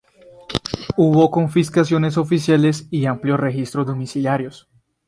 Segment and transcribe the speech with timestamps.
[0.97, 4.67] Hubo confiscaciones oficiales y amplios registros domiciliarios.